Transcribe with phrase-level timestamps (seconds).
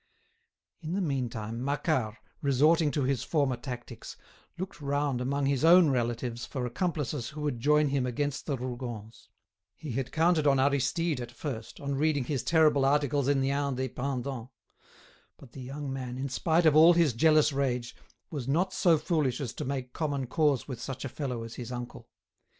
[0.81, 4.17] In the meantime, Macquart, resorting to his former tactics,
[4.57, 9.27] looked round among his own relatives for accomplices who would join him against the Rougons.
[9.75, 14.49] He had counted upon Aristide at first, on reading his terrible articles in the "Indépendant."
[15.37, 17.95] But the young man, in spite of all his jealous rage,
[18.31, 21.71] was not so foolish as to make common cause with such a fellow as his
[21.71, 22.09] uncle.